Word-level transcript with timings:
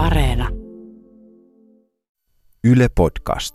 Areena. 0.00 0.48
Yle 2.64 2.88
Podcast. 2.94 3.54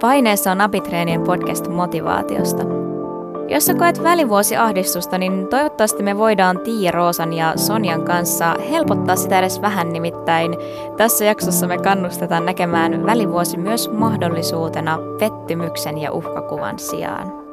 Paineessa 0.00 0.52
on 0.52 0.60
Abitreenien 0.60 1.22
podcast 1.22 1.68
motivaatiosta. 1.68 2.62
Jos 3.48 3.66
sä 3.66 3.74
koet 3.74 4.02
välivuosiahdistusta, 4.02 5.18
niin 5.18 5.46
toivottavasti 5.46 6.02
me 6.02 6.18
voidaan 6.18 6.60
Tiia 6.60 6.90
Roosan 6.90 7.32
ja 7.32 7.52
Sonjan 7.56 8.02
kanssa 8.02 8.56
helpottaa 8.70 9.16
sitä 9.16 9.38
edes 9.38 9.60
vähän 9.60 9.92
nimittäin. 9.92 10.56
Tässä 10.96 11.24
jaksossa 11.24 11.66
me 11.66 11.78
kannustetaan 11.78 12.46
näkemään 12.46 13.06
välivuosi 13.06 13.56
myös 13.56 13.90
mahdollisuutena 13.90 14.98
pettymyksen 15.18 15.98
ja 15.98 16.12
uhkakuvan 16.12 16.78
sijaan. 16.78 17.45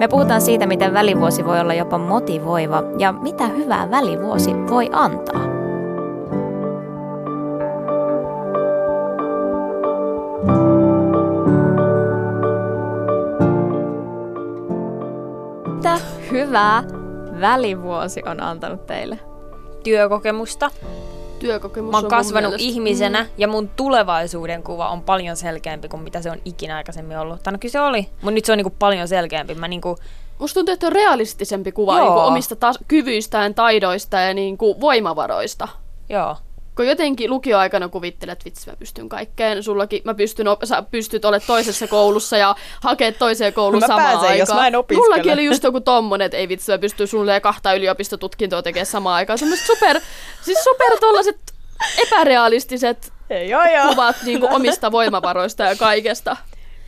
Me 0.00 0.08
puhutaan 0.08 0.40
siitä, 0.40 0.66
miten 0.66 0.94
välivuosi 0.94 1.44
voi 1.44 1.60
olla 1.60 1.74
jopa 1.74 1.98
motivoiva 1.98 2.82
ja 2.98 3.12
mitä 3.12 3.46
hyvää 3.46 3.90
välivuosi 3.90 4.50
voi 4.70 4.90
antaa. 4.92 5.44
Mitä 15.74 15.98
hyvää 16.30 16.84
välivuosi 17.40 18.22
on 18.26 18.42
antanut 18.42 18.86
teille? 18.86 19.18
työkokemusta. 19.84 20.70
Työkokemus 21.48 21.90
Mä 21.90 21.96
oon 21.96 22.08
kasvanut 22.08 22.54
ihmisenä 22.58 23.22
Mm. 23.22 23.28
ja 23.38 23.48
mun 23.48 23.68
tulevaisuuden 23.68 24.62
kuva 24.62 24.88
on 24.88 25.02
paljon 25.02 25.36
selkeämpi 25.36 25.88
kuin 25.88 26.02
mitä 26.02 26.22
se 26.22 26.30
on 26.30 26.38
ikinä 26.44 26.76
aikaisemmin 26.76 27.18
ollut. 27.18 27.42
Tai 27.42 27.52
no 27.52 27.58
kyllä 27.58 27.72
se 27.72 27.80
oli, 27.80 28.08
mutta 28.22 28.30
nyt 28.30 28.44
se 28.44 28.52
on 28.52 28.58
niinku 28.58 28.74
paljon 28.78 29.08
selkeämpi. 29.08 29.54
Mä 29.54 29.68
niinku, 29.68 29.96
Musta 30.38 30.54
tuntuu, 30.54 30.72
että 30.72 30.86
on 30.86 30.92
realistisempi 30.92 31.72
kuva 31.72 31.92
Joo. 31.98 32.04
niin 32.04 32.12
kuin 32.14 32.24
omista 32.24 32.54
tas- 32.54 32.84
kyvyistään, 32.88 33.54
taidoista 33.54 34.16
ja 34.16 34.34
niin 34.34 34.58
kuin 34.58 34.80
voimavaroista. 34.80 35.68
joo. 36.08 36.36
Kun 36.76 36.86
jotenkin 36.86 37.30
lukioaikana 37.30 37.88
kuvittelet, 37.88 38.32
että 38.32 38.44
vitsi 38.44 38.70
mä 38.70 38.76
pystyn 38.76 39.08
kaikkeen, 39.08 39.62
sullakin 39.62 40.02
mä 40.04 40.14
pystyn, 40.14 40.48
op- 40.48 40.64
sä 40.64 40.82
pystyt 40.82 41.24
olemaan 41.24 41.46
toisessa 41.46 41.86
koulussa 41.88 42.36
ja 42.36 42.54
hakee 42.82 43.12
toiseen 43.12 43.52
kouluun 43.52 43.80
Mä 43.82 43.86
samaan 43.86 44.02
pääsen, 44.02 44.20
aikaan. 44.20 44.38
jos 44.38 44.48
mä 44.54 44.66
en 44.66 44.76
opiskele. 44.76 45.06
Mullakin 45.06 45.32
oli 45.32 45.44
just 45.44 45.62
joku 45.64 45.80
tommonen, 45.80 46.24
että 46.24 46.36
ei 46.36 46.48
vitsi 46.48 46.72
mä 46.72 46.78
pystyn 46.78 47.08
sulle 47.08 47.40
kahta 47.40 47.74
yliopistotutkintoa 47.74 48.62
tekemään 48.62 48.86
samaan 48.86 49.16
aikaan. 49.16 49.38
Semmoiset 49.38 49.66
super, 49.66 50.00
siis 50.42 50.64
super 50.64 50.98
tollaset 51.00 51.38
epärealistiset 52.02 53.12
Joo, 53.48 53.64
joo. 53.64 53.88
kuvat 53.88 54.16
niin 54.24 54.40
kuin 54.40 54.52
omista 54.52 54.92
voimavaroista 54.92 55.62
ja 55.62 55.76
kaikesta. 55.76 56.36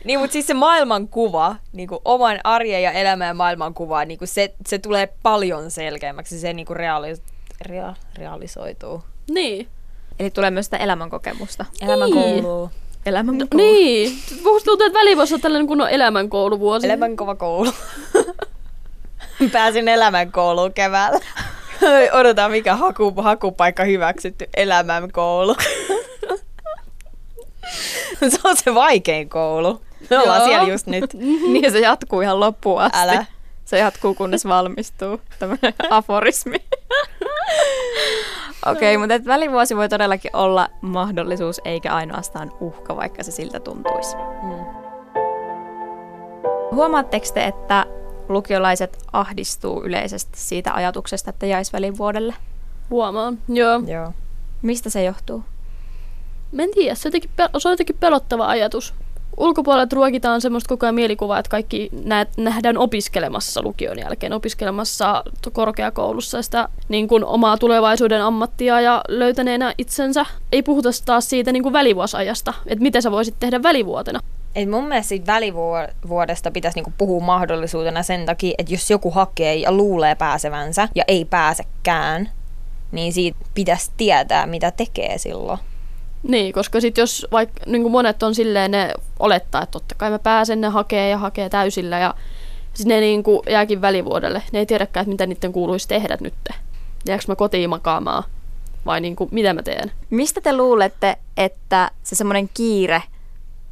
Niin, 0.03 0.19
mutta 0.19 0.33
siis 0.33 0.47
se 0.47 0.53
maailmankuva, 0.53 1.55
niinku 1.73 2.01
oman 2.05 2.39
arjen 2.43 2.83
ja 2.83 2.91
elämän 2.91 3.37
maailmankuva, 3.37 4.05
niinku 4.05 4.25
se, 4.25 4.53
se 4.67 4.79
tulee 4.79 5.13
paljon 5.23 5.71
selkeämmäksi. 5.71 6.39
Se 6.39 6.53
niinku 6.53 6.73
reaalis, 6.73 7.21
rea, 7.61 7.93
realisoituu. 8.17 9.03
Niin. 9.29 9.67
Eli 10.19 10.29
tulee 10.29 10.51
myös 10.51 10.65
sitä 10.65 10.77
elämänkokemusta. 10.77 11.65
Elämän 11.81 12.09
Niin. 12.09 12.43
koulu. 12.43 12.69
Elämänkoulu. 13.05 13.63
Niin. 13.63 14.11
Musta 14.43 14.65
tuntuu, 14.65 14.87
että 14.87 14.99
välivuosi 14.99 15.33
on 15.33 15.41
tällainen 15.41 15.67
kunnon 15.67 15.89
elämänkouluvuosi. 15.89 16.87
Elämän 16.87 17.15
kova 17.15 17.35
koulu. 17.35 17.71
Pääsin 19.51 19.87
elämän 19.87 20.31
kouluun 20.31 20.73
keväällä. 20.73 21.19
Odotan, 22.19 22.51
mikä 22.51 22.75
haku, 22.75 23.13
hakupaikka 23.21 23.83
hyväksytty. 23.83 24.45
Elämän 24.55 25.11
koulu. 25.11 25.55
se 28.29 28.39
on 28.43 28.57
se 28.57 28.75
vaikein 28.75 29.29
koulu. 29.29 29.81
Me 30.09 30.19
ollaan 30.19 30.39
Joo. 30.39 30.47
siellä 30.47 30.67
just 30.67 30.87
nyt. 30.87 31.13
Niin 31.13 31.71
se 31.71 31.79
jatkuu 31.79 32.21
ihan 32.21 32.39
loppuun 32.39 32.81
asti. 32.81 32.97
Älä. 32.99 33.25
Se 33.67 33.77
jatkuu, 33.77 34.13
kunnes 34.13 34.45
valmistuu. 34.45 35.21
Tämmöinen 35.39 35.73
aforismi. 35.89 36.55
Okei, 38.65 38.95
okay, 38.95 38.97
mutta 38.97 39.15
et 39.15 39.25
välivuosi 39.25 39.75
voi 39.75 39.89
todellakin 39.89 40.35
olla 40.35 40.69
mahdollisuus 40.81 41.61
eikä 41.65 41.93
ainoastaan 41.93 42.51
uhka, 42.59 42.95
vaikka 42.95 43.23
se 43.23 43.31
siltä 43.31 43.59
tuntuisi. 43.59 44.15
Mm. 44.43 44.65
Huomaatteko 46.71 47.25
te, 47.33 47.45
että 47.45 47.85
lukiolaiset 48.29 48.97
ahdistuu 49.13 49.83
yleisesti 49.83 50.39
siitä 50.39 50.73
ajatuksesta, 50.73 51.29
että 51.29 51.45
jäisi 51.45 51.73
välivuodelle? 51.73 52.33
Huomaan. 52.89 53.37
Joo. 53.47 53.81
Joo. 53.87 54.13
Mistä 54.61 54.89
se 54.89 55.03
johtuu? 55.03 55.43
Mä 56.51 56.63
en 56.63 56.71
tiedä, 56.73 56.95
se, 56.95 57.07
jotenkin, 57.07 57.31
se 57.57 57.67
on 57.67 57.73
jotenkin 57.73 57.97
pelottava 57.99 58.47
ajatus. 58.47 58.93
Ulkopuolelta 59.37 59.95
ruokitaan 59.95 60.41
semmoista 60.41 60.69
koko 60.69 60.85
ajan 60.85 60.95
mielikuvaa, 60.95 61.39
että 61.39 61.49
kaikki 61.49 61.89
näet, 62.03 62.29
nähdään 62.37 62.77
opiskelemassa 62.77 63.61
lukion 63.61 63.99
jälkeen, 63.99 64.33
opiskelemassa 64.33 65.23
korkeakoulussa 65.53 66.41
sitä 66.41 66.69
niin 66.89 67.07
kuin 67.07 67.25
omaa 67.25 67.57
tulevaisuuden 67.57 68.21
ammattia 68.21 68.81
ja 68.81 69.01
löytäneenä 69.07 69.73
itsensä. 69.77 70.25
Ei 70.51 70.63
puhuta 70.63 70.89
taas 71.05 71.29
siitä 71.29 71.51
niin 71.51 71.63
kuin 71.63 71.73
välivuosajasta, 71.73 72.53
että 72.67 72.83
mitä 72.83 73.01
sä 73.01 73.11
voisit 73.11 73.35
tehdä 73.39 73.63
välivuotena. 73.63 74.19
Et 74.55 74.69
mun 74.69 74.87
mielestä 74.87 75.09
siitä 75.09 75.33
välivuodesta 75.33 76.51
pitäisi 76.51 76.77
niinku 76.77 76.93
puhua 76.97 77.25
mahdollisuutena 77.25 78.03
sen 78.03 78.25
takia, 78.25 78.55
että 78.57 78.73
jos 78.73 78.91
joku 78.91 79.11
hakee 79.11 79.55
ja 79.55 79.71
luulee 79.71 80.15
pääsevänsä 80.15 80.89
ja 80.95 81.03
ei 81.07 81.25
pääsekään, 81.25 82.29
niin 82.91 83.13
siitä 83.13 83.37
pitäisi 83.53 83.91
tietää, 83.97 84.45
mitä 84.45 84.71
tekee 84.71 85.17
silloin. 85.17 85.59
Niin, 86.23 86.53
koska 86.53 86.81
sitten 86.81 87.01
jos 87.01 87.27
vaikka 87.31 87.61
niin 87.65 87.81
kuin 87.81 87.91
monet 87.91 88.23
on 88.23 88.35
silleen, 88.35 88.71
ne 88.71 88.93
olettaa, 89.19 89.61
että 89.61 89.71
totta 89.71 89.95
kai 89.95 90.09
mä 90.09 90.19
pääsen, 90.19 90.61
ne 90.61 90.67
hakee 90.67 91.09
ja 91.09 91.17
hakee 91.17 91.49
täysillä 91.49 91.99
ja 91.99 92.13
sitten 92.73 92.95
ne 92.95 92.99
niin 92.99 93.23
kuin 93.23 93.41
jääkin 93.49 93.81
välivuodelle. 93.81 94.43
Ne 94.51 94.59
ei 94.59 94.65
tiedäkään, 94.65 95.01
että 95.01 95.11
mitä 95.11 95.25
niiden 95.25 95.53
kuuluisi 95.53 95.87
tehdä 95.87 96.17
nyt. 96.19 96.33
Jääkö 97.07 97.23
mä 97.27 97.35
kotiin 97.35 97.69
makaamaan 97.69 98.23
vai 98.85 99.01
niin 99.01 99.15
kuin, 99.15 99.29
mitä 99.31 99.53
mä 99.53 99.63
teen? 99.63 99.91
Mistä 100.09 100.41
te 100.41 100.57
luulette, 100.57 101.17
että 101.37 101.91
se 102.03 102.15
semmoinen 102.15 102.49
kiire 102.53 103.03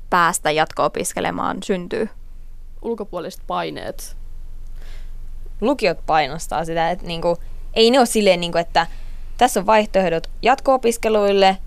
päästä 0.09 0.51
jatko-opiskelemaan 0.51 1.57
syntyy? 1.63 2.09
Ulkopuoliset 2.81 3.41
paineet. 3.47 4.15
lukiot 5.61 5.97
painostaa 6.05 6.65
sitä, 6.65 6.91
että 6.91 7.05
niinku, 7.05 7.37
ei 7.73 7.91
ne 7.91 7.99
ole 7.99 8.05
silleen, 8.05 8.39
niinku, 8.39 8.57
että 8.57 8.87
tässä 9.37 9.59
on 9.59 9.65
vaihtoehdot 9.65 10.29
jatko-opiskeluille 10.41 11.57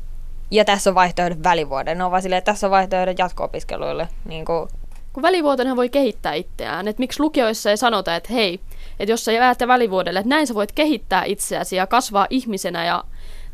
ja 0.50 0.64
tässä 0.64 0.90
on 0.90 0.94
vaihtoehdot 0.94 1.42
välivuoden. 1.42 1.98
Ne 1.98 2.04
on 2.04 2.10
vaan 2.10 2.22
silleen, 2.22 2.38
että 2.38 2.52
tässä 2.52 2.66
on 2.66 2.70
vaihtoehdot 2.70 3.18
jatko-opiskeluille. 3.18 4.08
Niinku, 4.24 4.68
Kun 5.12 5.22
välivuotenhan 5.22 5.76
voi 5.76 5.88
kehittää 5.88 6.34
itseään. 6.34 6.88
Että 6.88 7.00
miksi 7.00 7.20
lukioissa 7.20 7.70
ei 7.70 7.76
sanota, 7.76 8.16
että 8.16 8.32
hei, 8.32 8.60
että 9.00 9.12
jos 9.12 9.24
sä 9.24 9.32
jäät 9.32 9.58
välivuodelle, 9.66 10.18
että 10.18 10.28
näin 10.28 10.46
sä 10.46 10.54
voit 10.54 10.72
kehittää 10.72 11.24
itseäsi 11.24 11.76
ja 11.76 11.86
kasvaa 11.86 12.26
ihmisenä 12.30 12.84
ja 12.84 13.04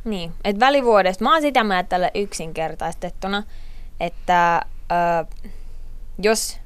niin, 0.04 0.32
että 0.44 0.66
välivuodesta, 0.66 1.24
mä 1.24 1.32
oon 1.32 1.42
sitä 1.42 1.64
mieltä 1.64 1.88
tällä 1.88 2.10
yksinkertaistettuna, 2.14 3.42
että 4.00 4.62
ö, 4.92 5.24
jos 6.18 6.58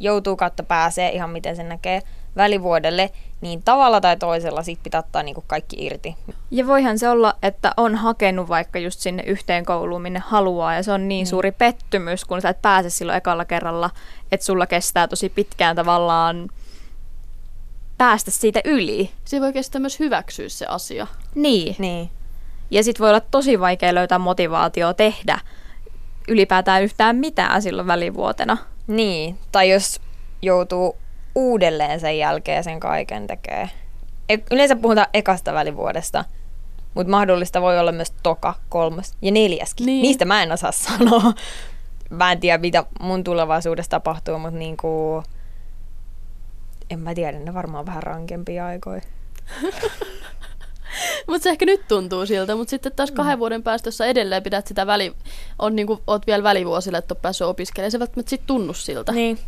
joutuu 0.00 0.36
kautta 0.36 0.62
pääsee 0.62 1.10
ihan 1.10 1.30
miten 1.30 1.56
sen 1.56 1.68
näkee 1.68 2.02
välivuodelle, 2.36 3.10
niin 3.40 3.62
tavalla 3.62 4.00
tai 4.00 4.16
toisella 4.16 4.62
sit 4.62 4.82
pitää 4.82 4.98
ottaa 4.98 5.22
niinku 5.22 5.44
kaikki 5.46 5.76
irti. 5.86 6.16
Ja 6.50 6.66
voihan 6.66 6.98
se 6.98 7.08
olla, 7.08 7.34
että 7.42 7.72
on 7.76 7.94
hakenut 7.94 8.48
vaikka 8.48 8.78
just 8.78 9.00
sinne 9.00 9.22
yhteen 9.26 9.64
kouluun, 9.64 10.02
minne 10.02 10.22
haluaa, 10.26 10.74
ja 10.74 10.82
se 10.82 10.92
on 10.92 11.08
niin 11.08 11.26
Mm. 11.26 11.28
suuri 11.28 11.52
pettymys, 11.52 12.24
kun 12.24 12.40
sä 12.40 12.48
et 12.48 12.62
pääse 12.62 12.90
silloin 12.90 13.16
ekalla 13.16 13.44
kerralla, 13.44 13.90
että 14.32 14.46
sulla 14.46 14.66
kestää 14.66 15.08
tosi 15.08 15.28
pitkään 15.28 15.76
tavallaan 15.76 16.48
päästä 17.98 18.30
siitä 18.30 18.60
yli. 18.64 19.10
se 19.24 19.40
voi 19.40 19.52
kestää 19.52 19.80
myös 19.80 20.00
hyväksyä 20.00 20.48
se 20.48 20.66
asia. 20.66 21.06
Niin. 21.34 21.76
Niin. 21.78 22.10
Ja 22.70 22.84
sit 22.84 23.00
voi 23.00 23.08
olla 23.08 23.20
tosi 23.20 23.60
vaikea 23.60 23.94
löytää 23.94 24.18
motivaatio 24.18 24.92
tehdä 24.94 25.38
ylipäätään 26.28 26.82
yhtään 26.82 27.16
mitään 27.16 27.62
silloin 27.62 27.86
välivuotena. 27.88 28.56
Niin, 28.86 29.38
tai 29.52 29.70
jos 29.70 30.00
joutuu 30.42 30.96
uudelleen 31.34 32.00
sen 32.00 32.18
jälkeen 32.18 32.64
sen 32.64 32.80
kaiken 32.80 33.26
tekee. 33.26 33.70
E- 34.28 34.38
Yleensä 34.50 34.76
puhutaan 34.76 35.06
ekasta 35.14 35.52
välivuodesta, 35.52 36.24
mutta 36.94 37.10
mahdollista 37.10 37.60
voi 37.60 37.78
olla 37.78 37.92
myös 37.92 38.12
toka, 38.22 38.54
kolmas 38.68 39.16
ja 39.22 39.32
neljäskin. 39.32 39.86
Niin. 39.86 40.02
Niistä 40.02 40.24
mä 40.24 40.42
en 40.42 40.52
osaa 40.52 40.72
sanoa. 40.88 41.32
Mä 42.10 42.32
en 42.32 42.40
tiedä, 42.40 42.58
mitä 42.58 42.84
mun 43.00 43.24
tulevaisuudessa 43.24 43.90
tapahtuu, 43.90 44.38
mutta 44.38 44.58
niinku... 44.58 45.22
En 46.90 47.00
mä 47.00 47.14
tiedä, 47.14 47.38
ne 47.38 47.54
varmaan 47.54 47.86
vähän 47.86 48.02
rankempia 48.02 48.66
aikoja. 48.66 49.00
Mutta 51.26 51.42
se 51.42 51.50
ehkä 51.50 51.66
nyt 51.66 51.88
tuntuu 51.88 52.26
siltä, 52.26 52.54
mutta 52.54 52.70
sitten 52.70 52.92
taas 52.92 53.10
kahden 53.10 53.38
vuoden 53.38 53.62
päästä, 53.62 53.88
jos 53.88 53.96
sä 53.96 54.06
edelleen 54.06 54.42
pidät 54.42 54.66
sitä 54.66 54.86
väli, 54.86 55.12
on 55.58 55.76
niinku, 55.76 56.02
oot 56.06 56.26
vielä 56.26 56.42
välivuosille, 56.42 56.98
että 56.98 57.14
oot 57.14 57.22
päässyt 57.22 57.46
opiskelemaan, 57.46 57.90
se 57.90 57.98
välttämättä 57.98 58.30
sit 58.30 58.42
tunnu 58.46 58.74
siltä. 58.74 59.12
Niin. 59.12 59.38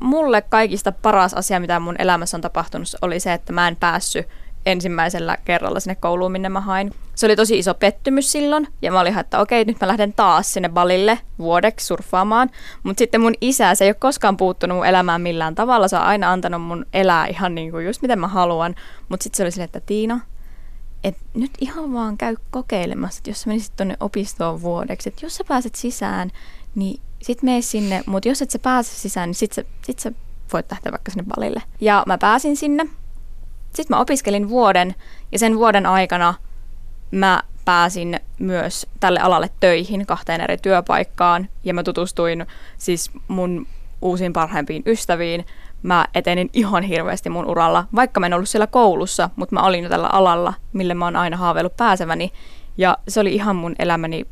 Mulle 0.00 0.42
kaikista 0.42 0.92
paras 0.92 1.34
asia, 1.34 1.60
mitä 1.60 1.80
mun 1.80 1.96
elämässä 1.98 2.36
on 2.36 2.40
tapahtunut, 2.40 2.88
oli 3.02 3.20
se, 3.20 3.32
että 3.32 3.52
mä 3.52 3.68
en 3.68 3.76
päässyt 3.76 4.26
ensimmäisellä 4.66 5.36
kerralla 5.44 5.80
sinne 5.80 5.94
kouluun, 5.94 6.32
minne 6.32 6.48
mä 6.48 6.60
hain. 6.60 6.94
Se 7.14 7.26
oli 7.26 7.36
tosi 7.36 7.58
iso 7.58 7.74
pettymys 7.74 8.32
silloin, 8.32 8.68
ja 8.82 8.92
mä 8.92 9.00
olin 9.00 9.18
että 9.18 9.38
okei, 9.38 9.64
nyt 9.64 9.80
mä 9.80 9.88
lähden 9.88 10.12
taas 10.12 10.52
sinne 10.52 10.68
balille 10.68 11.18
vuodeksi 11.38 11.86
surffaamaan. 11.86 12.50
Mutta 12.82 12.98
sitten 12.98 13.20
mun 13.20 13.34
isä, 13.40 13.74
se 13.74 13.84
ei 13.84 13.90
ole 13.90 13.94
koskaan 13.94 14.36
puuttunut 14.36 14.76
mun 14.76 14.86
elämään 14.86 15.20
millään 15.20 15.54
tavalla, 15.54 15.88
se 15.88 15.96
on 15.96 16.02
aina 16.02 16.32
antanut 16.32 16.62
mun 16.62 16.86
elää 16.92 17.26
ihan 17.26 17.54
niin 17.54 17.70
kuin 17.70 17.86
just 17.86 18.02
miten 18.02 18.18
mä 18.18 18.28
haluan. 18.28 18.74
Mutta 19.08 19.24
sitten 19.24 19.36
se 19.36 19.42
oli 19.42 19.50
silleen, 19.50 19.64
että 19.64 19.80
Tiina, 19.80 20.20
et 21.04 21.16
nyt 21.34 21.50
ihan 21.60 21.92
vaan 21.92 22.18
käy 22.18 22.36
kokeilemassa, 22.50 23.18
että 23.18 23.30
jos 23.30 23.42
sä 23.42 23.48
menisit 23.48 23.76
tuonne 23.76 23.96
opistoon 24.00 24.62
vuodeksi, 24.62 25.08
että 25.08 25.26
jos 25.26 25.36
sä 25.36 25.44
pääset 25.48 25.74
sisään, 25.74 26.30
niin 26.74 27.00
sit 27.22 27.42
mene 27.42 27.62
sinne, 27.62 28.02
mutta 28.06 28.28
jos 28.28 28.42
et 28.42 28.50
sä 28.50 28.58
pääse 28.58 28.94
sisään, 28.94 29.28
niin 29.28 29.34
sit 29.34 29.52
sä, 29.52 29.64
sit 29.82 29.98
sä 29.98 30.12
voit 30.52 30.66
lähteä 30.70 30.92
vaikka 30.92 31.10
sinne 31.10 31.24
balille. 31.34 31.62
Ja 31.80 32.02
mä 32.06 32.18
pääsin 32.18 32.56
sinne. 32.56 32.86
Sitten 33.74 33.96
mä 33.96 34.00
opiskelin 34.00 34.48
vuoden 34.48 34.94
ja 35.32 35.38
sen 35.38 35.58
vuoden 35.58 35.86
aikana 35.86 36.34
mä 37.10 37.42
pääsin 37.64 38.20
myös 38.38 38.86
tälle 39.00 39.20
alalle 39.20 39.50
töihin 39.60 40.06
kahteen 40.06 40.40
eri 40.40 40.56
työpaikkaan 40.56 41.48
ja 41.64 41.74
mä 41.74 41.82
tutustuin 41.82 42.46
siis 42.78 43.10
mun 43.28 43.66
uusiin 44.02 44.32
parhaimpiin 44.32 44.82
ystäviin. 44.86 45.46
Mä 45.82 46.06
etenin 46.14 46.50
ihan 46.52 46.82
hirveästi 46.82 47.30
mun 47.30 47.46
uralla, 47.46 47.86
vaikka 47.94 48.20
mä 48.20 48.26
en 48.26 48.34
ollut 48.34 48.48
siellä 48.48 48.66
koulussa, 48.66 49.30
mutta 49.36 49.54
mä 49.54 49.62
olin 49.62 49.84
jo 49.84 49.90
tällä 49.90 50.08
alalla, 50.08 50.54
mille 50.72 50.94
mä 50.94 51.04
oon 51.04 51.16
aina 51.16 51.36
haaveillut 51.36 51.76
pääseväni. 51.76 52.32
Ja 52.78 52.98
se 53.08 53.20
oli 53.20 53.34
ihan 53.34 53.56
mun 53.56 53.74
elämäni 53.78 54.26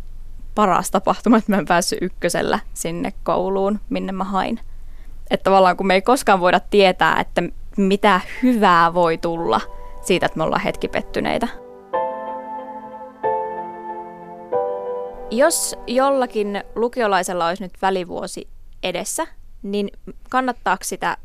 paras 0.58 0.90
tapahtuma, 0.90 1.36
että 1.36 1.52
mä 1.52 1.58
en 1.58 1.66
päässyt 1.66 1.98
ykkösellä 2.02 2.58
sinne 2.74 3.12
kouluun, 3.22 3.80
minne 3.88 4.12
mä 4.12 4.24
hain. 4.24 4.60
Että 5.30 5.44
tavallaan 5.44 5.76
kun 5.76 5.86
me 5.86 5.94
ei 5.94 6.02
koskaan 6.02 6.40
voida 6.40 6.60
tietää, 6.60 7.20
että 7.20 7.42
mitä 7.76 8.20
hyvää 8.42 8.94
voi 8.94 9.18
tulla 9.18 9.60
siitä, 10.00 10.26
että 10.26 10.38
me 10.38 10.44
ollaan 10.44 10.62
hetki 10.62 10.88
pettyneitä. 10.88 11.48
Jos 15.30 15.76
jollakin 15.86 16.64
lukiolaisella 16.74 17.46
olisi 17.46 17.62
nyt 17.62 17.72
välivuosi 17.82 18.48
edessä, 18.82 19.26
niin 19.62 19.90
kannattaako 20.30 20.84
sitä 20.84 21.16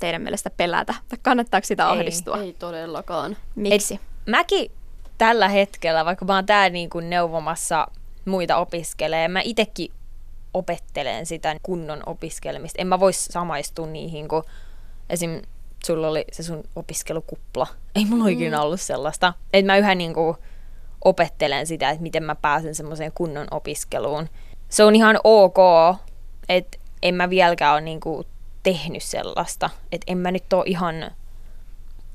teidän 0.00 0.22
mielestä 0.22 0.50
pelätä? 0.50 0.94
Tai 1.08 1.18
kannattaako 1.22 1.64
sitä 1.64 1.90
ahdistua? 1.90 2.38
Ei 2.38 2.52
todellakaan. 2.58 3.36
Miksi? 3.54 3.94
Et 3.94 4.00
mäkin 4.26 4.70
tällä 5.18 5.48
hetkellä, 5.48 6.04
vaikka 6.04 6.24
mä 6.24 6.34
oon 6.34 6.46
täällä 6.46 6.70
niin 6.70 6.90
kuin 6.90 7.10
neuvomassa 7.10 7.86
muita 8.24 8.56
opiskelee, 8.56 9.28
mä 9.28 9.40
itekin 9.44 9.92
opettelen 10.54 11.26
sitä 11.26 11.56
kunnon 11.62 12.02
opiskelemista. 12.06 12.80
En 12.80 12.86
mä 12.86 13.00
vois 13.00 13.24
samaistua 13.24 13.86
niihin, 13.86 14.28
kun 14.28 14.44
esim. 15.10 15.42
sulla 15.86 16.08
oli 16.08 16.24
se 16.32 16.42
sun 16.42 16.64
opiskelukupla. 16.76 17.66
Ei 17.94 18.04
mulla 18.04 18.24
mm. 18.24 18.30
ikinä 18.30 18.62
ollut 18.62 18.80
sellaista. 18.80 19.32
Että 19.52 19.72
mä 19.72 19.76
yhä 19.76 19.94
niin 19.94 20.14
kuin 20.14 20.36
opettelen 21.04 21.66
sitä, 21.66 21.90
että 21.90 22.02
miten 22.02 22.22
mä 22.22 22.34
pääsen 22.34 22.74
semmoiseen 22.74 23.12
kunnon 23.14 23.46
opiskeluun. 23.50 24.28
Se 24.68 24.84
on 24.84 24.94
ihan 24.94 25.18
ok, 25.24 25.56
että 26.48 26.78
en 27.02 27.14
mä 27.14 27.30
vieläkään 27.30 27.72
ole 27.72 27.80
niin 27.80 28.00
kuin 28.00 28.26
tehnyt 28.62 29.02
sellaista. 29.02 29.70
Että 29.92 30.12
en 30.12 30.18
mä 30.18 30.30
nyt 30.30 30.52
ole 30.52 30.64
ihan, 30.66 31.10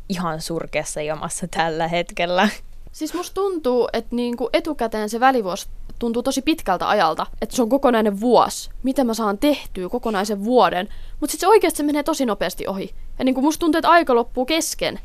ihan 0.10 0.42
surkeassa 0.42 1.02
jamassa 1.02 1.48
tällä 1.48 1.88
hetkellä. 1.88 2.50
Siis 2.92 3.14
musta 3.14 3.34
tuntuu, 3.34 3.90
että 3.94 4.16
niinku 4.16 4.50
etukäteen 4.54 5.10
se 5.10 5.20
välivuosi 5.20 5.68
tuntuu 6.00 6.24
tosi 6.24 6.42
pitkältä 6.42 6.90
ajalta, 6.90 7.26
että 7.42 7.56
se 7.56 7.62
on 7.62 7.70
kokonainen 7.70 8.20
vuosi. 8.20 8.70
Miten 8.84 9.08
mä 9.08 9.14
saan 9.14 9.38
tehtyä 9.38 9.90
kokonaisen 9.90 10.44
vuoden. 10.44 10.90
Mutta 11.20 11.32
sitten 11.32 11.48
se 11.48 11.48
oikeasti 11.48 11.84
menee 11.84 12.04
tosi 12.04 12.26
nopeasti 12.26 12.68
ohi. 12.68 12.94
Ja 13.20 13.26
niinku 13.26 13.42
musta 13.42 13.60
tuntuu, 13.60 13.80
että 13.80 13.90
aika 13.90 14.16
loppuu 14.16 14.46
kesken. 14.46 15.00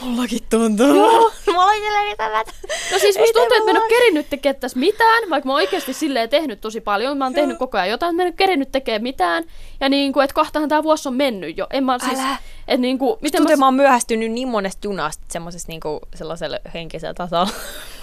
Mullakin 0.00 0.40
tuntuu. 0.50 0.86
Joo. 0.86 1.32
Mulla 1.46 1.72
silleen 1.72 2.16
tämä. 2.16 2.44
No 2.92 2.98
siis 2.98 3.18
musta 3.18 3.40
tuntuu, 3.40 3.56
että 3.56 3.64
mä 3.64 3.70
en 3.70 3.82
ole 3.82 3.88
kerinyt 3.88 4.30
tekemään 4.30 4.60
tässä 4.60 4.78
mitään, 4.78 5.30
vaikka 5.30 5.46
mä 5.46 5.52
oon 5.52 5.56
oikeasti 5.62 5.92
silleen 5.92 6.28
tehnyt 6.28 6.60
tosi 6.60 6.80
paljon. 6.80 7.18
Mä 7.18 7.24
oon 7.24 7.34
tehnyt 7.34 7.58
koko 7.58 7.78
ajan 7.78 7.88
jotain, 7.88 8.16
mä 8.16 8.22
en 8.22 8.26
ole 8.26 8.32
kerinyt 8.32 8.72
tekemään 8.72 9.02
mitään. 9.02 9.44
Ja 9.80 9.88
niin 9.88 10.12
kuin, 10.12 10.24
että 10.24 10.34
kohtahan 10.34 10.68
tää 10.68 10.82
vuosi 10.82 11.08
on 11.08 11.14
mennyt 11.14 11.58
jo. 11.58 11.66
En 11.70 11.84
mä 11.84 11.98
siis, 11.98 12.18
Älä. 12.20 12.36
että 12.68 12.80
niin 12.80 12.98
kuin, 12.98 13.18
Miten 13.20 13.42
mä... 13.42 13.56
mä 13.56 13.64
oon 13.64 13.74
myöhästynyt 13.74 14.32
niin 14.32 14.48
monesta 14.48 14.86
junasta 14.86 15.24
semmoisessa 15.28 15.68
niinku 15.68 16.00
sellaisella 16.14 16.58
henkisellä 16.74 17.14
tasolla. 17.14 17.50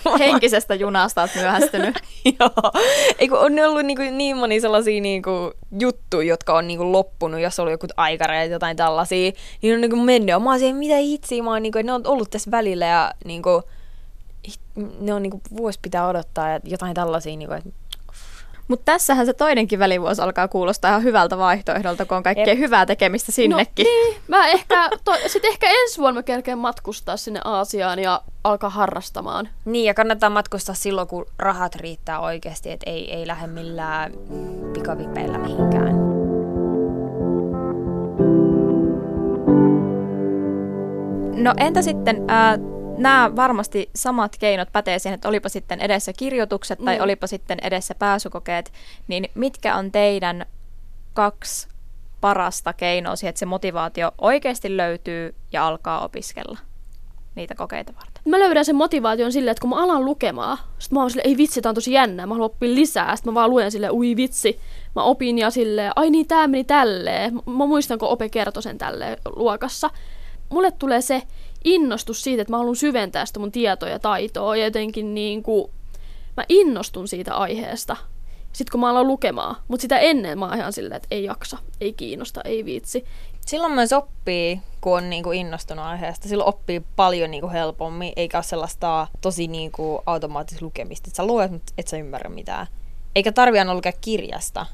Henkisestä 0.20 0.76
junasta 0.76 1.22
oot 1.22 1.36
myöhästynyt. 1.36 1.96
Joo. 2.40 2.72
Eikö 3.20 3.40
on 3.40 3.60
ollut 3.60 3.86
niinku 3.86 4.02
niin 4.02 4.38
moni 4.38 4.62
sellaisia 4.62 5.02
niinku 5.02 5.52
juttuja, 5.80 6.28
jotka 6.28 6.54
on 6.54 6.68
niinku 6.68 6.92
loppunut, 6.92 7.40
jos 7.40 7.60
on 7.60 7.64
ollut 7.64 7.74
joku 7.74 7.88
aikareet 7.98 8.52
jotain 8.52 8.78
tällaisia, 8.78 9.32
niin 9.62 9.76
on 9.76 9.82
niinku 9.82 9.96
mennyt. 9.96 10.30
Ja 10.30 10.40
mä 10.40 10.50
oon 10.50 10.60
siihen, 10.60 10.76
mitä 10.76 10.98
itse, 10.98 11.42
mä 11.42 11.52
oon 11.52 11.62
niinku, 11.62 11.80
että 11.80 11.92
ne 11.92 11.94
on 11.94 12.08
ollut 12.08 12.30
tässä 12.30 12.52
välillä 12.52 12.86
ja 12.86 13.12
niinku, 13.26 13.62
ne 15.00 15.14
on 15.14 15.24
niinku, 15.24 15.42
vuosi 15.58 15.80
pitää 15.82 16.08
odottaa 16.08 16.50
ja 16.50 16.60
jotain 16.64 16.94
tällaisia, 16.94 17.38
niinku, 17.38 17.54
että 17.54 17.70
Mutta 18.70 18.86
tässähän 18.86 19.26
se 19.26 19.34
toinenkin 19.34 19.80
välivuosi 19.80 20.22
alkaa 20.22 20.48
kuulostaa 20.48 20.90
ihan 20.90 21.04
hyvältä 21.04 21.38
vaihtoehdolta, 21.38 22.06
kun 22.06 22.18
on 22.18 22.24
kaikkea 22.24 22.48
Jep. 22.48 22.60
hyvää 22.60 22.86
tekemistä 22.86 23.32
sinnekin. 23.32 23.86
No, 23.86 23.92
niin, 23.92 24.18
mä 24.28 24.48
ehkä, 24.48 24.90
to, 25.06 25.16
sit 25.28 25.46
ehkä 25.46 25.68
ensi 25.70 25.98
vuonna 25.98 26.20
mä 26.20 26.24
kerkeen 26.24 26.58
matkustaa 26.58 27.18
sinne 27.18 27.42
Aasiaan 27.44 28.00
ja 28.00 28.22
alkaa 28.44 28.70
harrastamaan. 28.70 29.50
Niin, 29.66 29.86
ja 29.86 29.94
kannattaa 29.94 30.30
matkustaa 30.30 30.76
silloin, 30.76 31.08
kun 31.08 31.26
rahat 31.40 31.76
riittää 31.76 32.20
oikeasti, 32.20 32.72
että 32.72 32.90
ei, 32.90 33.14
ei 33.14 33.28
lähde 33.28 33.48
millään 33.48 34.14
pikavipeillä 34.74 35.38
mihinkään. 35.38 35.96
No 41.44 41.54
entä 41.58 41.82
sitten, 41.82 42.30
äh, 42.30 42.79
nämä 43.00 43.36
varmasti 43.36 43.90
samat 43.96 44.36
keinot 44.40 44.72
pätee 44.72 45.00
siihen, 45.00 45.16
että 45.16 45.28
olipa 45.30 45.50
sitten 45.50 45.82
edessä 45.82 46.14
kirjoitukset 46.14 46.80
tai 46.86 46.98
Mm. 46.98 47.04
olipa 47.04 47.28
sitten 47.28 47.58
edessä 47.62 47.96
pääsykokeet, 47.96 48.74
niin 49.08 49.30
mitkä 49.36 49.76
on 49.76 49.92
teidän 49.92 50.46
kaksi 51.14 51.68
parasta 52.22 52.74
keinoa 52.74 53.16
siihen, 53.16 53.30
että 53.30 53.40
se 53.40 53.46
motivaatio 53.46 54.12
oikeasti 54.18 54.78
löytyy 54.78 55.36
ja 55.52 55.68
alkaa 55.68 56.04
opiskella 56.04 56.58
niitä 57.36 57.56
kokeita 57.56 57.94
varten? 57.96 58.24
Mä 58.26 58.40
löydän 58.40 58.66
sen 58.66 58.76
motivaation 58.76 59.32
silleen, 59.32 59.52
että 59.52 59.62
kun 59.62 59.70
mä 59.70 59.84
alan 59.84 60.06
lukemaan, 60.06 60.58
sit 60.80 60.92
mä 60.92 61.00
oon 61.00 61.10
silleen, 61.10 61.30
ei 61.30 61.38
vitsi, 61.38 61.62
tää 61.62 61.70
on 61.70 61.76
tosi 61.76 61.92
jännää, 61.92 62.26
mä 62.26 62.34
haluan 62.34 62.46
oppia 62.52 62.76
lisää. 62.76 63.16
Sitten 63.16 63.34
mä 63.34 63.40
vaan 63.40 63.50
luen 63.50 63.72
silleen, 63.72 63.94
ui 63.94 64.16
vitsi. 64.16 64.60
Mä 64.96 65.04
opin 65.04 65.38
ja 65.38 65.50
silleen, 65.50 65.92
ai 65.96 66.10
niin, 66.10 66.28
tää 66.28 66.48
meni 66.48 66.64
tälleen. 66.64 67.36
Mä 67.36 67.42
muistan, 67.66 68.00
kun 68.00 68.08
Ope 68.08 68.30
kertoi 68.30 68.64
sen 68.64 68.78
tälleen 68.78 69.18
luokassa. 69.36 69.90
Mulle 70.50 70.72
tulee 70.72 71.02
se 71.02 71.22
innostus 71.64 72.24
siitä, 72.24 72.42
että 72.42 72.54
mä 72.54 72.58
haluan 72.58 72.76
syventää 72.76 73.26
sitä 73.26 73.40
mun 73.40 73.52
tietoa 73.52 73.90
ja 73.90 74.00
taitoa 74.00 74.58
ja 74.58 74.64
jotenkin 74.64 75.14
niin 75.14 75.44
kuin, 75.44 75.72
mä 76.38 76.44
innostun 76.50 77.08
siitä 77.08 77.36
aiheesta. 77.36 77.98
Sitten 78.54 78.72
kun 78.72 78.80
mä 78.80 78.90
alan 78.90 79.08
lukemaan, 79.08 79.56
mutta 79.68 79.82
sitä 79.82 80.00
ennen 80.00 80.40
mä 80.40 80.46
oon 80.46 80.58
ihan 80.58 80.74
silleen, 80.74 80.96
että 80.98 81.08
ei 81.12 81.24
jaksa, 81.24 81.58
ei 81.82 81.94
kiinnosta, 81.94 82.42
ei 82.42 82.66
viitsi. 82.66 83.06
Silloin 83.46 83.74
myös 83.74 83.94
oppii, 83.94 84.62
kun 84.82 84.98
on 84.98 85.10
niinku 85.10 85.32
innostunut 85.32 85.86
aiheesta. 85.86 86.28
Silloin 86.28 86.50
oppii 86.50 86.82
paljon 86.96 87.32
niinku 87.32 87.50
helpommin, 87.50 88.14
eikä 88.16 88.38
ole 88.38 88.44
sellaista 88.44 89.08
tosi 89.22 89.48
niinku 89.48 90.02
automaattista 90.06 90.66
lukemista. 90.66 91.10
Että 91.10 91.18
sä 91.18 91.28
luet, 91.28 91.52
mutta 91.52 91.74
et 91.78 91.88
sä 91.88 91.98
ymmärrä 91.98 92.30
mitään. 92.30 92.68
Eikä 93.16 93.32
tarvi 93.32 93.60
aina 93.60 93.76
lukea 93.76 93.92
kirjasta. 94.02 94.66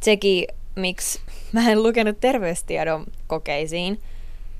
Sekin, 0.00 0.44
miksi 0.76 1.20
mä 1.52 1.70
en 1.70 1.82
lukenut 1.82 2.20
terveystiedon 2.20 3.06
kokeisiin, 3.26 4.00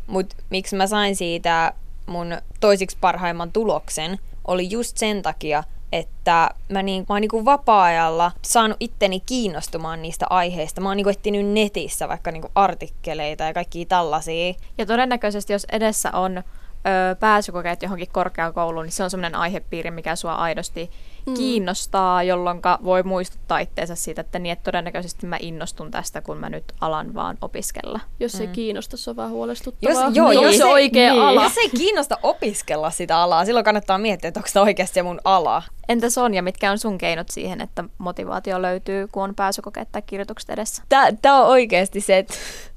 mutta 0.09 0.37
miksi 0.51 0.77
mä 0.77 0.87
sain 0.87 1.17
siitä 1.17 1.73
mun 2.07 2.37
toisiksi 2.61 2.97
parhaimman 3.01 3.53
tuloksen, 3.53 4.19
oli 4.47 4.71
just 4.71 4.97
sen 4.97 5.23
takia, 5.23 5.65
että 5.93 6.51
mä, 6.69 6.83
niin, 6.83 7.07
mä 7.09 7.15
oon 7.15 7.21
niin 7.21 7.45
vapaa-ajalla 7.45 8.33
saanut 8.43 8.77
itteni 8.81 9.21
kiinnostumaan 9.21 10.03
niistä 10.03 10.27
aiheista. 10.31 10.81
Mä 10.81 10.89
oon 10.89 10.97
niin 10.97 11.09
etsinyt 11.09 11.47
netissä 11.47 12.09
vaikka 12.09 12.31
niin 12.31 12.45
artikkeleita 12.55 13.45
ja 13.45 13.55
kaikkia 13.55 13.87
tällaisia. 13.87 14.55
Ja 14.79 14.87
todennäköisesti, 14.87 15.53
jos 15.53 15.67
edessä 15.73 16.11
on 16.13 16.39
ö, 16.39 16.43
pääsykokeet 17.21 17.83
johonkin 17.83 18.09
korkeakouluun, 18.13 18.85
niin 18.85 18.93
se 18.93 19.05
on 19.05 19.11
semmoinen 19.11 19.35
aihepiiri, 19.35 19.91
mikä 19.91 20.17
sua 20.17 20.35
aidosti 20.35 20.91
mm. 21.29 21.35
kiinnostaa, 21.35 22.23
jolloin 22.23 22.61
voi 22.85 23.03
muistuttaa 23.03 23.59
itseensä 23.59 23.95
siitä, 23.95 24.21
että 24.21 24.39
niin, 24.39 24.53
että 24.53 24.65
todennäköisesti 24.65 25.27
mä 25.27 25.37
innostun 25.41 25.91
tästä, 25.91 26.21
kun 26.21 26.37
mä 26.37 26.49
nyt 26.49 26.65
alan 26.81 27.15
vaan 27.15 27.39
opiskella. 27.43 28.01
Jos 28.21 28.33
se 28.33 28.43
ei 28.43 28.49
kiinnosta, 28.49 28.97
se 28.97 29.11
on 29.11 29.17
vähän 29.17 29.31
huolestuttavaa. 29.31 30.05
Jos, 30.05 30.17
joo, 30.17 30.31
niin, 30.31 30.43
jos, 30.43 30.57
se 30.57 30.65
oikea 30.65 31.13
niin. 31.13 31.23
ala. 31.23 31.43
Jos 31.43 31.59
ei 31.59 31.71
kiinnosta 31.71 32.19
opiskella 32.23 32.91
sitä 32.91 33.19
alaa, 33.19 33.45
silloin 33.45 33.65
kannattaa 33.65 33.99
miettiä, 33.99 34.29
että 34.29 34.41
onko 34.41 34.49
se 34.49 34.61
oikeasti 34.61 34.95
se 34.95 35.03
mun 35.03 35.21
ala. 35.25 35.63
Entä 35.89 36.11
Sonja, 36.11 36.43
mitkä 36.43 36.71
on 36.71 36.79
sun 36.79 36.99
keinot 36.99 37.29
siihen, 37.29 37.61
että 37.61 37.85
motivaatio 37.99 38.63
löytyy, 38.63 39.09
kun 39.13 39.23
on 39.23 39.35
pääsykokeet 39.35 39.89
tai 39.93 40.03
kirjoitukset 40.03 40.51
edessä? 40.51 40.83
Tämä 41.23 41.39
on 41.39 41.47
oikeasti 41.47 42.01
se, 42.01 42.19
että 42.19 42.35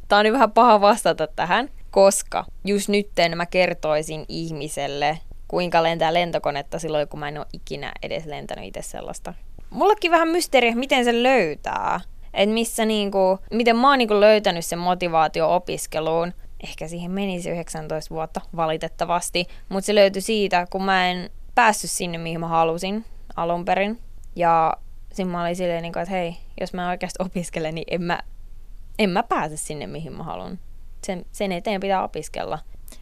tämä 0.07 0.19
on 0.19 0.23
niin 0.23 0.33
vähän 0.33 0.51
paha 0.51 0.81
vastata 0.81 1.27
tähän, 1.27 1.69
koska 1.91 2.45
just 2.65 2.89
nytten 2.89 3.37
mä 3.37 3.45
kertoisin 3.45 4.25
ihmiselle, 4.27 5.19
kuinka 5.51 5.83
lentää 5.83 6.13
lentokonetta 6.13 6.79
silloin, 6.79 7.07
kun 7.07 7.19
mä 7.19 7.27
en 7.27 7.37
ole 7.37 7.45
ikinä 7.53 7.91
edes 8.03 8.25
lentänyt 8.25 8.65
itse 8.65 8.81
sellaista. 8.81 9.33
Mullekin 9.69 10.11
vähän 10.11 10.27
mysteeri, 10.27 10.75
miten 10.75 11.05
se 11.05 11.23
löytää. 11.23 12.01
Että 12.33 12.53
missä 12.53 12.85
niinku, 12.85 13.39
miten 13.53 13.75
mä 13.75 13.89
oon 13.89 13.97
niinku 13.97 14.19
löytänyt 14.19 14.65
sen 14.65 14.79
motivaatio 14.79 15.55
opiskeluun. 15.55 16.33
ehkä 16.63 16.87
siihen 16.87 17.11
menisi 17.11 17.49
19 17.49 18.15
vuotta 18.15 18.41
valitettavasti, 18.55 19.45
mutta 19.69 19.85
se 19.85 19.95
löytyi 19.95 20.21
siitä, 20.21 20.67
kun 20.69 20.83
mä 20.83 21.07
en 21.07 21.29
päässyt 21.55 21.91
sinne, 21.91 22.17
mihin 22.17 22.39
mä 22.39 22.47
halusin 22.47 23.05
alun 23.35 23.65
perin. 23.65 23.99
Ja 24.35 24.73
sitten 25.09 25.27
mä 25.27 25.41
olin 25.41 25.55
silleen, 25.55 25.83
niin 25.83 25.97
että 25.97 26.11
hei, 26.11 26.35
jos 26.61 26.73
mä 26.73 26.89
oikeasti 26.89 27.23
opiskelen, 27.23 27.75
niin 27.75 27.87
en 27.91 28.01
mä, 28.01 28.19
en 28.99 29.09
mä 29.09 29.23
pääse 29.23 29.57
sinne, 29.57 29.87
mihin 29.87 30.13
mä 30.13 30.23
haluan. 30.23 30.59
Sen, 31.03 31.25
sen 31.31 31.51
eteen 31.51 31.81
pitää 31.81 32.03
opiskella. 32.03 32.59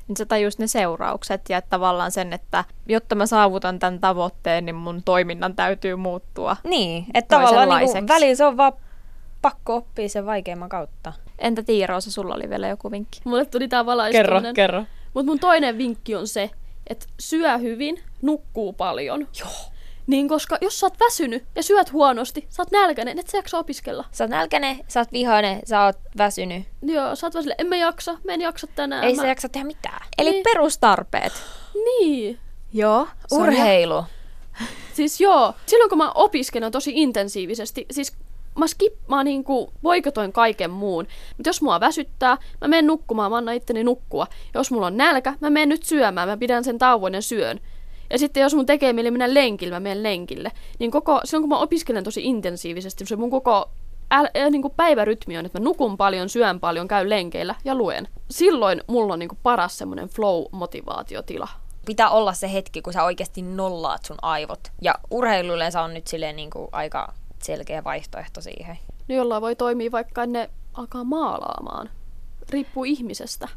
Niin 0.07 0.17
sä 0.17 0.25
tajus 0.25 0.59
ne 0.59 0.67
seuraukset 0.67 1.41
ja 1.49 1.57
että 1.57 1.69
tavallaan 1.69 2.11
sen, 2.11 2.33
että 2.33 2.63
jotta 2.87 3.15
mä 3.15 3.25
saavutan 3.25 3.79
tämän 3.79 3.99
tavoitteen, 3.99 4.65
niin 4.65 4.75
mun 4.75 5.03
toiminnan 5.03 5.55
täytyy 5.55 5.95
muuttua. 5.95 6.57
Niin, 6.63 7.05
että 7.13 7.35
tavallaan 7.35 7.83
niin 7.83 8.07
välillä 8.07 8.35
se 8.35 8.45
on 8.45 8.57
vaan 8.57 8.73
pakko 9.41 9.75
oppia 9.75 10.09
sen 10.09 10.25
vaikeimman 10.25 10.69
kautta. 10.69 11.13
Entä 11.39 11.63
Tiiroosa, 11.63 12.11
sulla 12.11 12.35
oli 12.35 12.49
vielä 12.49 12.67
joku 12.67 12.91
vinkki? 12.91 13.21
Mulle 13.23 13.45
tuli 13.45 13.67
tää 13.67 13.85
valaistuminen. 13.85 14.43
Kerro, 14.43 14.53
kerro. 14.53 14.85
Mutta 15.13 15.31
mun 15.31 15.39
toinen 15.39 15.77
vinkki 15.77 16.15
on 16.15 16.27
se, 16.27 16.49
että 16.87 17.05
syö 17.19 17.57
hyvin, 17.57 18.03
nukkuu 18.21 18.73
paljon. 18.73 19.27
Joo. 19.39 19.49
Niin 20.09 20.27
koska 20.29 20.57
jos 20.61 20.79
sä 20.79 20.85
oot 20.85 20.99
väsynyt 20.99 21.43
ja 21.55 21.63
syöt 21.63 21.91
huonosti, 21.93 22.45
sä 22.49 22.61
oot 22.61 22.71
nälkäinen, 22.71 23.19
et 23.19 23.27
sä 23.27 23.37
jaksa 23.37 23.57
opiskella. 23.57 24.05
Sä 24.11 24.23
oot 24.23 24.31
nälkäinen, 24.31 24.79
sä 24.87 24.99
oot 24.99 25.11
vihainen, 25.11 25.59
sä 25.65 25.83
oot 25.83 25.95
väsynyt. 26.17 26.63
Joo, 26.81 27.15
sä 27.15 27.27
oot 27.27 27.33
vaan 27.33 27.43
silleen, 27.43 27.61
en 27.61 27.67
mä 27.67 27.75
jaksa, 27.75 28.17
mä 28.23 28.33
en 28.33 28.41
jaksa 28.41 28.67
tänään. 28.67 29.03
Ei 29.03 29.15
mä... 29.15 29.21
sä 29.21 29.27
jaksa 29.27 29.49
tehdä 29.49 29.67
mitään. 29.67 30.05
Eli 30.17 30.31
Niin. 30.31 30.43
perustarpeet. 30.43 31.33
Niin. 31.73 32.39
Joo. 32.73 33.07
Urheilu. 33.31 34.03
Siis 34.93 35.21
joo, 35.21 35.53
silloin 35.65 35.89
kun 35.89 35.97
mä 35.97 36.11
opiskelen 36.11 36.71
tosi 36.71 36.91
intensiivisesti, 36.95 37.85
siis 37.91 38.13
mä 38.59 38.67
skip, 38.67 38.93
mä 39.07 39.23
niinku 39.23 39.73
boikotoin 39.81 40.33
kaiken 40.33 40.71
muun. 40.71 41.07
Mutta 41.37 41.49
jos 41.49 41.61
mua 41.61 41.79
väsyttää, 41.79 42.37
mä 42.61 42.67
menen 42.67 42.87
nukkumaan, 42.87 43.31
mä 43.31 43.37
annan 43.37 43.55
itteni 43.55 43.83
nukkua. 43.83 44.27
Jos 44.53 44.71
mulla 44.71 44.87
on 44.87 44.97
nälkä, 44.97 45.33
mä 45.41 45.49
menen 45.49 45.69
nyt 45.69 45.83
syömään, 45.83 46.29
mä 46.29 46.37
pidän 46.37 46.63
sen 46.63 46.77
tauon 46.77 47.13
ja 47.13 47.21
syön. 47.21 47.59
Ja 48.09 48.19
sitten 48.19 48.41
jos 48.41 48.55
mun 48.55 48.65
tekee 48.65 48.93
mieli 48.93 49.11
mennä 49.11 49.33
lenkille, 49.33 49.75
mä 49.75 49.79
menen 49.79 50.03
lenkille. 50.03 50.51
Niin 50.79 50.91
koko, 50.91 51.21
silloin 51.23 51.43
kun 51.43 51.49
mä 51.49 51.59
opiskelen 51.59 52.03
tosi 52.03 52.23
intensiivisesti, 52.23 53.05
se 53.05 53.15
mun 53.15 53.29
koko 53.29 53.69
äl, 54.11 54.27
äh, 54.37 54.51
niin 54.51 54.61
kuin 54.61 54.73
päivärytmi 54.77 55.37
on, 55.37 55.45
että 55.45 55.59
mä 55.59 55.63
nukun 55.63 55.97
paljon, 55.97 56.29
syön 56.29 56.59
paljon, 56.59 56.87
käyn 56.87 57.09
lenkeillä 57.09 57.55
ja 57.65 57.75
luen. 57.75 58.07
Silloin 58.31 58.81
mulla 58.87 59.13
on 59.13 59.19
niin 59.19 59.29
kuin 59.29 59.39
paras 59.43 59.77
semmoinen 59.77 60.09
flow-motivaatiotila. 60.09 61.47
Pitää 61.85 62.09
olla 62.09 62.33
se 62.33 62.53
hetki, 62.53 62.81
kun 62.81 62.93
sä 62.93 63.03
oikeasti 63.03 63.41
nollaat 63.41 64.05
sun 64.05 64.17
aivot. 64.21 64.71
Ja 64.81 64.95
urheilu 65.11 65.53
yleensä 65.53 65.81
on 65.81 65.93
nyt 65.93 66.07
silleen 66.07 66.35
niin 66.35 66.49
kuin 66.49 66.69
aika 66.71 67.13
selkeä 67.43 67.83
vaihtoehto 67.83 68.41
siihen. 68.41 68.77
Niin 69.07 69.17
jollain 69.17 69.41
voi 69.41 69.55
toimia 69.55 69.91
vaikka 69.91 70.25
ne 70.25 70.49
alkaa 70.73 71.03
maalaamaan. 71.03 71.89
Riippuu 72.49 72.83
ihmisestä. 72.83 73.47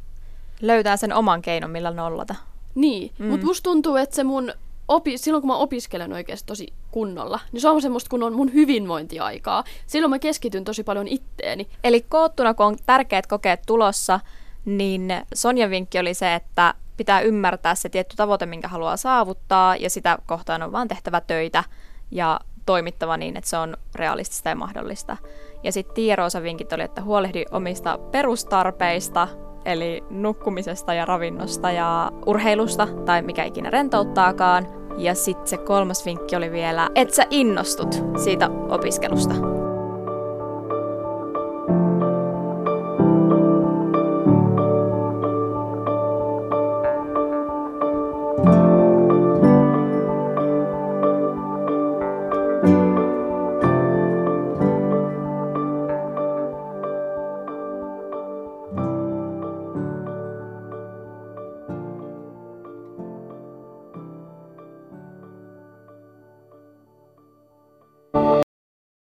Löytää 0.61 0.97
sen 0.97 1.15
oman 1.15 1.43
keinon, 1.43 1.71
millä 1.71 1.91
nollata. 1.91 2.35
Niin, 2.75 3.11
mm. 3.19 3.27
mutta 3.27 3.47
musta 3.47 3.71
tuntuu, 3.71 3.97
että 3.97 4.17
se 4.17 4.25
mun 4.25 4.53
opi- 4.89 5.19
silloin 5.19 5.43
kun 5.43 5.49
mä 5.49 5.57
opiskelen 5.57 6.13
oikeasti 6.13 6.47
tosi 6.47 6.73
kunnolla, 6.91 7.41
niin 7.53 7.61
se 7.61 7.69
on 7.69 7.83
semmoista 7.83 8.11
kun 8.11 8.23
on 8.23 8.33
mun 8.33 8.55
hyvinvointiaikaa. 8.55 9.65
Silloin 9.87 10.11
mä 10.11 10.19
keskityn 10.19 10.65
tosi 10.65 10.85
paljon 10.85 11.09
itteeni. 11.09 11.67
Eli 11.85 12.05
koottuna, 12.09 12.55
kun 12.55 12.67
on 12.67 12.77
tärkeät 12.87 13.27
kokeet 13.27 13.63
tulossa, 13.67 14.21
niin 14.65 15.13
Sonjan 15.35 15.71
vinkki 15.71 15.99
oli 15.99 16.15
se, 16.15 16.35
että 16.35 16.75
pitää 16.97 17.21
ymmärtää 17.21 17.75
se 17.75 17.89
tietty 17.89 18.17
tavoite, 18.17 18.47
minkä 18.47 18.69
haluaa 18.69 18.97
saavuttaa, 18.97 19.77
ja 19.77 19.91
sitä 19.91 20.19
kohtaan 20.27 20.63
on 20.63 20.73
vaan 20.73 20.89
tehtävä 20.89 21.21
töitä 21.21 21.65
ja 22.11 22.41
toimittava 22.67 23.17
niin, 23.17 23.37
että 23.37 23.51
se 23.51 23.57
on 23.57 23.77
realistista 23.95 24.49
ja 24.49 24.57
mahdollista. 24.57 25.17
Ja 25.63 25.73
sitten 25.73 25.95
Tiiroosa 25.95 26.43
vinkit 26.43 26.73
oli, 26.73 26.83
että 26.83 27.03
huolehdi 27.03 27.45
omista 27.51 27.99
perustarpeista, 27.99 29.29
eli 29.65 30.05
nukkumisesta 30.11 30.95
ja 30.95 31.05
ravinnosta 31.05 31.71
ja 31.71 32.13
urheilusta, 32.27 32.89
tai 33.05 33.23
mikä 33.23 33.45
ikinä 33.45 33.71
rentouttaakaan. 33.71 34.67
Ja 34.99 35.15
sitten 35.15 35.47
se 35.47 35.57
kolmas 35.57 36.07
vinkki 36.07 36.37
oli 36.37 36.53
vielä, 36.53 36.89
että 36.95 37.15
sä 37.15 37.27
innostut 37.31 38.05
siitä 38.25 38.51
opiskelusta. 38.69 39.52